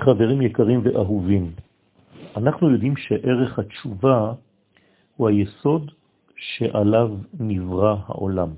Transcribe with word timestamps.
חברים 0.00 0.42
יקרים 0.42 0.80
ואהובים, 0.84 1.52
אנחנו 2.36 2.70
יודעים 2.70 2.96
שערך 2.96 3.58
התשובה 3.58 4.32
הוא 5.16 5.28
היסוד 5.28 5.90
שעליו 6.36 7.10
נברא 7.40 7.96
העולם. 8.06 8.48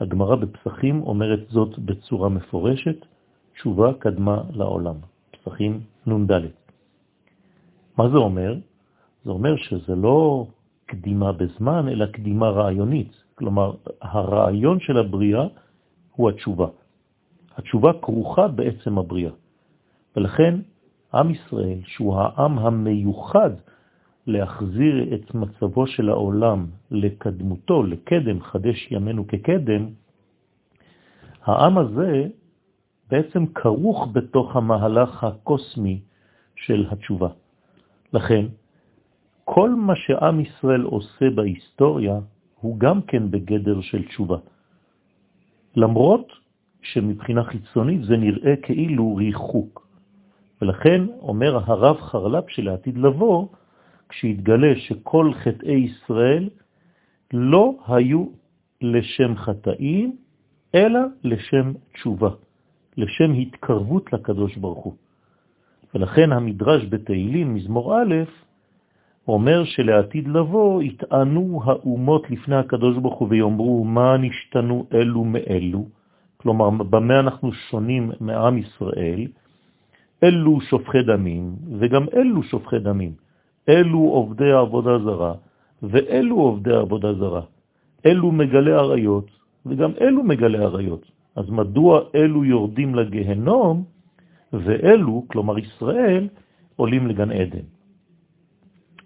הגמרא 0.00 0.36
בפסחים 0.36 1.02
אומרת 1.02 1.40
זאת 1.48 1.78
בצורה 1.78 2.28
מפורשת, 2.28 2.96
תשובה 3.54 3.92
קדמה 3.98 4.42
לעולם. 4.50 4.94
פסחים 5.30 5.80
נ"ד. 6.06 6.32
מה 7.98 8.08
זה 8.08 8.16
אומר? 8.16 8.54
זה 9.24 9.30
אומר 9.30 9.56
שזה 9.56 9.94
לא 9.94 10.46
קדימה 10.86 11.32
בזמן, 11.32 11.88
אלא 11.88 12.06
קדימה 12.06 12.48
רעיונית. 12.48 13.12
כלומר, 13.34 13.72
הרעיון 14.02 14.80
של 14.80 14.98
הבריאה 14.98 15.46
הוא 16.12 16.30
התשובה. 16.30 16.66
התשובה 17.56 17.90
כרוכה 18.02 18.48
בעצם 18.48 18.98
הבריאה. 18.98 19.43
ולכן 20.16 20.54
עם 21.14 21.30
ישראל, 21.30 21.78
שהוא 21.84 22.16
העם 22.16 22.58
המיוחד 22.58 23.50
להחזיר 24.26 25.14
את 25.14 25.34
מצבו 25.34 25.86
של 25.86 26.08
העולם 26.08 26.66
לקדמותו, 26.90 27.82
לקדם, 27.82 28.40
חדש 28.40 28.88
ימינו 28.90 29.28
כקדם, 29.28 29.86
העם 31.42 31.78
הזה 31.78 32.28
בעצם 33.10 33.46
כרוך 33.46 34.08
בתוך 34.12 34.56
המהלך 34.56 35.24
הקוסמי 35.24 36.00
של 36.56 36.86
התשובה. 36.90 37.28
לכן, 38.12 38.46
כל 39.44 39.70
מה 39.70 39.96
שעם 39.96 40.40
ישראל 40.40 40.82
עושה 40.82 41.30
בהיסטוריה 41.30 42.18
הוא 42.60 42.78
גם 42.78 43.02
כן 43.02 43.30
בגדר 43.30 43.80
של 43.80 44.04
תשובה. 44.08 44.38
למרות 45.76 46.32
שמבחינה 46.82 47.44
חיצונית 47.44 48.04
זה 48.04 48.16
נראה 48.16 48.56
כאילו 48.62 49.16
ריחוק. 49.16 49.83
ולכן 50.62 51.02
אומר 51.20 51.56
הרב 51.56 51.96
חרל"פ 52.00 52.50
שלעתיד 52.50 52.98
לבוא, 52.98 53.48
כשיתגלה 54.08 54.76
שכל 54.76 55.32
חטאי 55.34 55.74
ישראל 55.74 56.48
לא 57.32 57.74
היו 57.88 58.26
לשם 58.80 59.36
חטאים, 59.36 60.16
אלא 60.74 61.00
לשם 61.24 61.72
תשובה, 61.92 62.30
לשם 62.96 63.32
התקרבות 63.32 64.12
לקדוש 64.12 64.56
ברוך 64.56 64.84
הוא. 64.84 64.94
ולכן 65.94 66.32
המדרש 66.32 66.84
בתהילים, 66.84 67.54
מזמור 67.54 67.96
א', 67.98 68.14
אומר 69.28 69.64
שלעתיד 69.64 70.28
לבוא 70.28 70.82
יטענו 70.82 71.60
האומות 71.64 72.30
לפני 72.30 72.56
הקדוש 72.56 72.96
ברוך 72.96 73.18
הוא 73.18 73.28
ויאמרו 73.30 73.84
מה 73.84 74.16
נשתנו 74.16 74.86
אלו 74.94 75.24
מאלו, 75.24 75.86
כלומר 76.36 76.70
במה 76.70 77.20
אנחנו 77.20 77.52
שונים 77.52 78.10
מעם 78.20 78.58
ישראל, 78.58 79.26
אלו 80.22 80.60
שופכי 80.60 81.02
דמים 81.02 81.56
וגם 81.78 82.06
אלו 82.14 82.42
שופכי 82.42 82.78
דמים, 82.78 83.12
אלו 83.68 83.98
עובדי 83.98 84.52
עבודה 84.52 84.98
זרה 84.98 85.34
ואלו 85.82 86.36
עובדי 86.36 86.74
עבודה 86.74 87.14
זרה, 87.14 87.42
אלו 88.06 88.32
מגלי 88.32 88.72
עריות 88.72 89.30
וגם 89.66 89.90
אלו 90.00 90.22
מגלי 90.22 90.58
עריות. 90.58 91.10
אז 91.36 91.50
מדוע 91.50 92.00
אלו 92.14 92.44
יורדים 92.44 92.94
לגהנום 92.94 93.84
ואלו, 94.52 95.24
כלומר 95.28 95.58
ישראל, 95.58 96.28
עולים 96.76 97.06
לגן 97.06 97.30
עדן? 97.32 97.66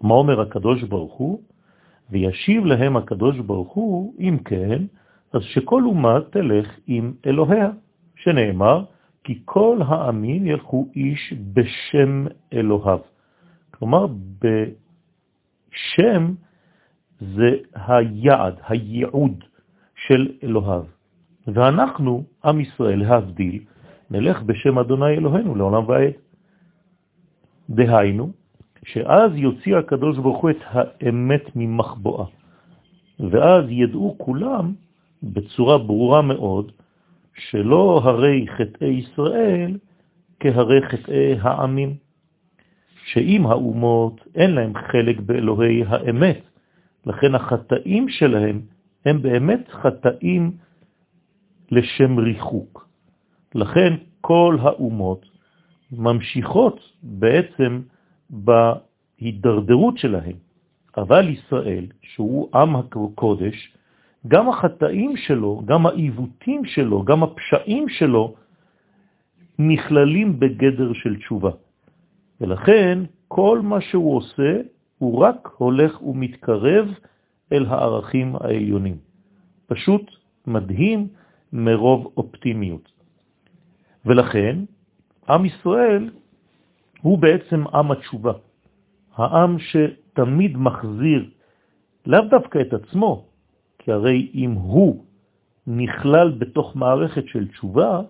מה 0.01 0.13
אומר 0.13 0.41
הקדוש 0.41 0.83
ברוך 0.83 1.13
הוא? 1.13 1.39
וישיב 2.11 2.65
להם 2.65 2.97
הקדוש 2.97 3.39
ברוך 3.39 3.73
הוא, 3.73 4.13
אם 4.19 4.37
כן, 4.45 4.83
אז 5.33 5.41
שכל 5.41 5.83
אומה 5.83 6.19
תלך 6.29 6.67
עם 6.87 7.13
אלוהיה, 7.25 7.71
שנאמר, 8.15 8.83
כי 9.23 9.41
כל 9.45 9.79
העמים 9.87 10.45
ילכו 10.45 10.87
איש 10.95 11.33
בשם 11.53 12.25
אלוהיו. 12.53 12.99
כלומר, 13.71 14.07
בשם 14.41 16.33
זה 17.19 17.49
היעד, 17.73 18.55
הייעוד 18.67 19.43
של 19.95 20.31
אלוהיו. 20.43 20.83
ואנחנו, 21.47 22.23
עם 22.45 22.59
ישראל, 22.59 22.99
להבדיל, 22.99 23.63
נלך 24.11 24.41
בשם 24.43 24.79
אדוני 24.79 25.09
אלוהינו 25.09 25.55
לעולם 25.55 25.89
ועד. 25.89 26.13
דהיינו, 27.69 28.31
שאז 28.85 29.31
יוציא 29.35 29.77
הקדוש 29.77 30.17
ברוך 30.17 30.41
הוא 30.41 30.49
את 30.49 30.61
האמת 30.63 31.55
ממחבואה. 31.55 32.25
ואז 33.19 33.65
ידעו 33.69 34.15
כולם 34.17 34.73
בצורה 35.23 35.77
ברורה 35.77 36.21
מאוד 36.21 36.71
שלא 37.39 38.01
הרי 38.03 38.45
חטאי 38.57 38.87
ישראל 38.87 39.77
כהרי 40.39 40.81
חטאי 40.81 41.35
העמים, 41.41 41.95
שאם 43.05 43.45
האומות 43.45 44.27
אין 44.35 44.51
להם 44.51 44.73
חלק 44.91 45.19
באלוהי 45.19 45.83
האמת, 45.87 46.41
לכן 47.05 47.35
החטאים 47.35 48.09
שלהם 48.09 48.61
הם 49.05 49.21
באמת 49.21 49.67
חטאים 49.69 50.51
לשם 51.71 52.17
ריחוק. 52.19 52.89
לכן 53.55 53.93
כל 54.21 54.57
האומות 54.61 55.25
ממשיכות 55.91 56.79
בעצם 57.03 57.81
בהידרדרות 58.29 59.97
שלהם. 59.97 60.35
אבל 60.97 61.29
ישראל, 61.29 61.85
שהוא 62.01 62.49
עם 62.53 62.75
הקודש, 62.75 63.73
גם 64.27 64.49
החטאים 64.49 65.17
שלו, 65.17 65.61
גם 65.65 65.85
העיוותים 65.85 66.65
שלו, 66.65 67.03
גם 67.03 67.23
הפשעים 67.23 67.89
שלו, 67.89 68.35
נכללים 69.59 70.39
בגדר 70.39 70.93
של 70.93 71.15
תשובה. 71.15 71.51
ולכן 72.41 72.99
כל 73.27 73.59
מה 73.63 73.81
שהוא 73.81 74.17
עושה, 74.17 74.51
הוא 74.97 75.19
רק 75.19 75.49
הולך 75.57 76.01
ומתקרב 76.01 76.85
אל 77.51 77.65
הערכים 77.65 78.35
העליונים. 78.35 78.97
פשוט 79.67 80.11
מדהים 80.47 81.07
מרוב 81.53 82.13
אופטימיות. 82.17 82.91
ולכן 84.05 84.55
עם 85.29 85.45
ישראל 85.45 86.09
הוא 87.01 87.17
בעצם 87.17 87.67
עם 87.67 87.91
התשובה, 87.91 88.33
העם 89.15 89.57
שתמיד 89.59 90.57
מחזיר 90.57 91.29
לאו 92.05 92.21
דווקא 92.29 92.59
את 92.61 92.73
עצמו, 92.73 93.28
כי 93.89 93.93
הרי 93.93 94.31
אם 94.33 94.51
הוא 94.51 95.03
נכלל 95.67 96.31
בתוך 96.37 96.75
מערכת 96.75 97.27
של 97.27 97.47
תשובה, 97.47 98.01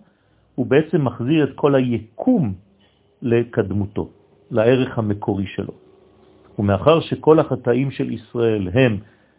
הוא 0.55 0.65
בעצם 0.65 1.05
מחזיר 1.05 1.43
את 1.43 1.55
כל 1.55 1.75
היקום 1.75 2.53
לקדמותו, 3.21 4.09
לערך 4.51 4.97
המקורי 4.97 5.47
שלו. 5.47 5.73
ומאחר 6.59 6.99
שכל 6.99 7.39
החטאים 7.39 7.91
של 7.91 8.11
ישראל 8.11 8.69
הם 8.73 8.97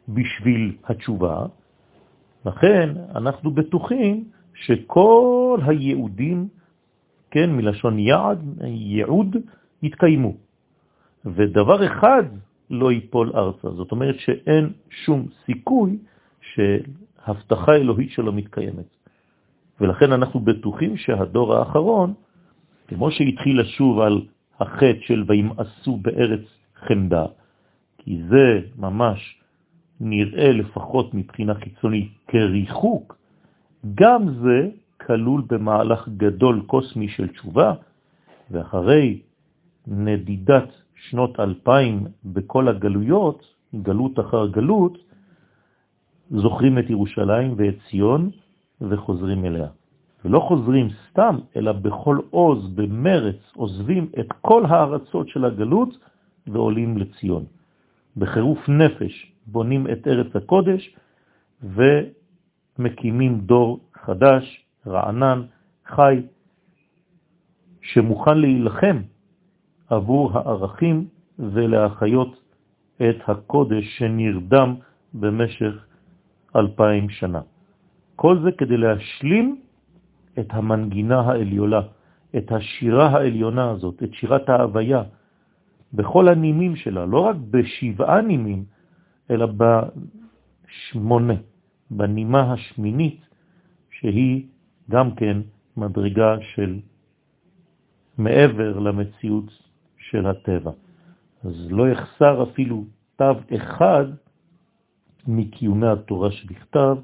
בשביל 0.08 0.76
התשובה, 0.84 1.46
לכן 2.46 2.88
אנחנו 3.14 3.50
בטוחים 3.50 4.24
שכל 4.54 5.58
היהודים 5.66 6.48
כן, 7.30 7.52
מלשון 7.52 7.98
יעד, 7.98 8.40
ייעוד, 8.64 9.36
יתקיימו. 9.82 10.32
ודבר 11.24 11.86
אחד 11.86 12.24
לא 12.70 12.92
ייפול 12.92 13.32
ארצה. 13.34 13.70
זאת 13.70 13.92
אומרת 13.92 14.16
שאין 14.18 14.72
שום 15.04 15.26
סיכוי 15.44 15.98
שהבטחה 16.54 17.74
אלוהית 17.74 18.10
שלו 18.10 18.32
מתקיימת. 18.32 18.88
ולכן 19.80 20.12
אנחנו 20.12 20.40
בטוחים 20.40 20.96
שהדור 20.96 21.54
האחרון, 21.54 22.14
כמו 22.88 23.10
שהתחיל 23.10 23.60
לשוב 23.60 24.00
על 24.00 24.22
החטא 24.60 25.00
של 25.06 25.24
וימאסו 25.28 25.96
בארץ 25.96 26.40
חמדה, 26.76 27.26
כי 27.98 28.20
זה 28.28 28.60
ממש 28.78 29.40
נראה 30.00 30.52
לפחות 30.52 31.14
מבחינה 31.14 31.54
חיצונית 31.54 32.12
כריחוק, 32.28 33.16
גם 33.94 34.22
זה 34.42 34.68
כלול 35.06 35.42
במהלך 35.46 36.08
גדול 36.16 36.62
קוסמי 36.66 37.08
של 37.08 37.28
תשובה, 37.28 37.74
ואחרי 38.50 39.20
נדידת 39.86 40.68
שנות 40.94 41.41
אלפיים 41.41 42.06
בכל 42.24 42.68
הגלויות, 42.68 43.46
גלות 43.82 44.20
אחר 44.20 44.46
גלות, 44.46 44.98
זוכרים 46.30 46.78
את 46.78 46.91
ירושלים 46.91 47.54
ואת 47.56 47.74
ציון 47.91 48.30
וחוזרים 48.80 49.44
אליה. 49.44 49.68
ולא 50.24 50.41
חוזרים 50.41 50.88
סתם, 51.10 51.36
אלא 51.56 51.72
בכל 51.72 52.18
עוז, 52.30 52.68
במרץ, 52.74 53.36
עוזבים 53.54 54.10
את 54.21 54.32
כל 54.41 54.66
הארצות 54.66 55.28
של 55.28 55.44
הגלות 55.44 55.98
ועולים 56.47 56.98
לציון. 56.98 57.44
בחירוף 58.16 58.68
נפש 58.68 59.32
בונים 59.47 59.86
את 59.92 60.09
ארץ 60.09 60.36
הקודש 60.36 60.97
ומקימים 61.62 63.41
דור 63.41 63.80
חדש 63.94 64.65
רענן, 64.86 65.42
חי, 65.86 66.22
שמוכן 67.82 68.38
להילחם 68.38 68.97
עבור 69.88 70.38
הערכים 70.38 71.06
ולהחיות 71.38 72.42
את 72.97 73.16
הקודש 73.28 73.98
שנרדם 73.98 74.74
במשך 75.15 75.90
אלפיים 76.56 77.08
שנה. 77.08 77.41
כל 78.16 78.38
זה 78.42 78.52
כדי 78.52 78.76
להשלים 78.76 79.60
את 80.38 80.47
המנגינה 80.50 81.20
העליולה, 81.20 81.82
את 82.36 82.52
השירה 82.52 83.06
העליונה 83.06 83.70
הזאת, 83.70 84.02
את 84.02 84.14
שירת 84.14 84.48
ההוויה, 84.48 85.02
בכל 85.92 86.28
הנימים 86.28 86.76
שלה, 86.76 87.06
לא 87.06 87.20
רק 87.20 87.36
בשבעה 87.50 88.20
נימים, 88.20 88.64
אלא 89.30 89.47
בשמונה, 89.56 91.34
בנימה 91.91 92.53
השמינית, 92.53 93.20
שהיא 93.91 94.46
גם 94.91 95.14
כן 95.14 95.36
מדרגה 95.76 96.36
של 96.54 96.80
מעבר 98.18 98.78
למציאות 98.78 99.50
של 99.98 100.26
הטבע. 100.26 100.70
אז 101.44 101.54
לא 101.70 101.88
יחסר 101.88 102.42
אפילו 102.42 102.84
תו 103.16 103.32
אחד 103.54 104.04
מקיומי 105.26 105.86
התורה 105.86 106.30
שבכתב, 106.30 106.96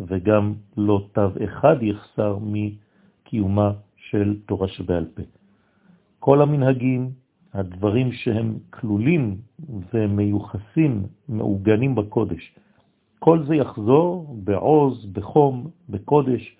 וגם 0.00 0.54
לא 0.76 1.06
תו 1.12 1.28
אחד 1.44 1.76
יחסר 1.82 2.38
מקיומה 2.42 3.72
של 3.96 4.36
תורה 4.46 4.68
שבעל 4.68 5.04
פה. 5.14 5.22
כל 6.18 6.42
המנהגים, 6.42 7.10
הדברים 7.54 8.12
שהם 8.12 8.58
כלולים 8.70 9.36
ומיוחסים, 9.92 11.06
מעוגנים 11.28 11.94
בקודש, 11.94 12.54
כל 13.18 13.42
זה 13.46 13.54
יחזור 13.54 14.36
בעוז, 14.44 15.06
בחום, 15.12 15.70
בקודש, 15.88 16.56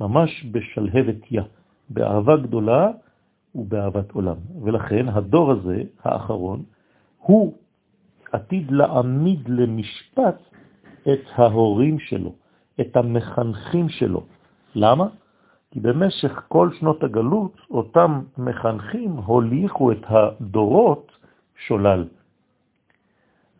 ממש 0.00 0.46
בשלהבת 0.52 1.32
יא, 1.32 1.42
באהבה 1.90 2.36
גדולה 2.36 2.90
ובאהבת 3.54 4.10
עולם. 4.10 4.36
ולכן 4.62 5.08
הדור 5.08 5.52
הזה, 5.52 5.82
האחרון, 6.04 6.62
הוא 7.18 7.54
עתיד 8.32 8.70
להעמיד 8.70 9.48
למשפט 9.48 10.38
את 11.02 11.20
ההורים 11.34 11.98
שלו, 11.98 12.32
את 12.80 12.96
המחנכים 12.96 13.88
שלו. 13.88 14.22
למה? 14.74 15.06
כי 15.70 15.80
במשך 15.80 16.42
כל 16.48 16.70
שנות 16.78 17.04
הגלות 17.04 17.56
אותם 17.70 18.20
מחנכים 18.38 19.10
הוליכו 19.10 19.92
את 19.92 20.04
הדורות 20.08 21.12
שולל, 21.66 22.04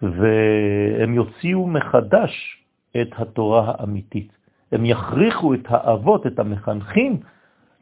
והם 0.03 1.15
יוציאו 1.15 1.67
מחדש 1.67 2.65
את 3.01 3.09
התורה 3.17 3.75
האמיתית. 3.75 4.33
הם 4.73 4.85
יכריחו 4.85 5.55
את 5.55 5.65
האבות, 5.69 6.27
את 6.27 6.39
המחנכים, 6.39 7.21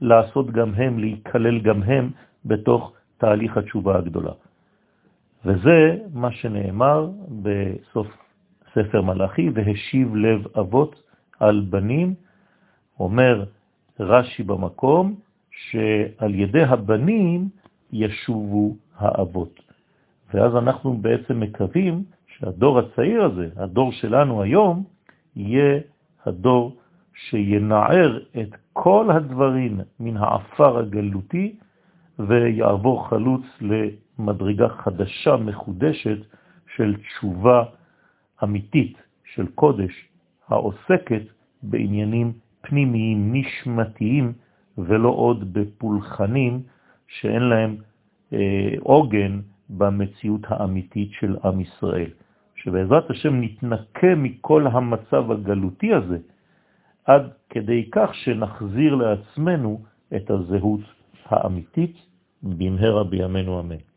לעשות 0.00 0.50
גם 0.50 0.75
הם, 0.75 0.98
להיכלל 0.98 1.60
גם 1.60 1.82
הם 1.82 2.10
בתוך 2.44 2.92
תהליך 3.19 3.56
התשובה 3.56 3.98
הגדולה. 3.98 4.32
וזה 5.44 5.96
מה 6.14 6.32
שנאמר 6.32 7.11
בסוף 7.43 8.06
ספר 8.73 9.02
מלאכי, 9.02 9.50
והשיב 9.55 10.17
לב 10.17 10.46
אבות 10.58 11.02
על 11.41 11.67
בנים, 11.70 12.14
אומר 13.00 13.44
רש"י 14.00 14.43
במקום, 14.43 15.14
שעל 15.50 16.35
ידי 16.35 16.62
הבנים 16.62 17.49
ישובו 17.93 18.76
האבות. 18.96 19.61
ואז 20.35 20.56
אנחנו 20.56 20.96
בעצם 20.96 21.41
מקווים 21.41 22.05
שהדור 22.26 22.79
הצעיר 22.79 23.25
הזה, 23.25 23.49
הדור 23.56 23.93
שלנו 23.93 24.43
היום, 24.43 24.85
יהיה 25.37 25.81
הדור 26.26 26.76
שינער 27.14 28.19
את 28.40 28.49
כל 28.73 29.11
הדברים 29.11 29.81
מן 30.00 30.17
העפר 30.17 30.79
הגלותי 30.79 31.56
ויעבור 32.19 33.08
חלוץ 33.08 33.43
למדרגה 34.19 34.69
חדשה, 34.69 35.37
מחודשת, 35.37 36.19
של 36.76 36.96
תשובה 36.96 37.64
אמיתית, 38.43 38.99
של 39.34 39.46
קודש, 39.46 40.08
העוסקת 40.49 41.22
בעניינים 41.62 42.32
פנימיים, 42.61 43.32
נשמתיים, 43.32 44.32
ולא 44.78 45.08
עוד 45.08 45.52
בפולחנים 45.52 46.62
שאין 47.08 47.43
להם 47.43 47.76
אה, 48.32 48.75
עוגן 48.81 49.40
במציאות 49.70 50.40
האמיתית 50.49 51.12
של 51.12 51.37
עם 51.44 51.61
ישראל. 51.61 52.11
שבעזרת 52.55 53.11
השם 53.11 53.40
נתנקה 53.40 54.14
מכל 54.16 54.66
המצב 54.66 55.31
הגלותי 55.31 55.94
הזה, 55.94 56.19
עד 57.05 57.22
כדי 57.50 57.88
כך 57.93 58.14
שנחזיר 58.14 58.94
לעצמנו 58.94 59.82
את 60.16 60.31
הזהות 60.31 60.81
האמיתית 61.25 61.96
במהרה 62.43 63.05
בימינו 63.05 63.61
אמן. 63.61 63.94